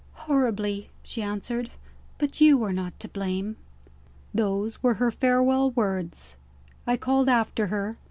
[0.25, 1.69] "Horribly," she answered;
[2.17, 3.57] "but you are not to blame."
[4.33, 6.37] Those were her farewell words.
[6.87, 7.97] I called after her.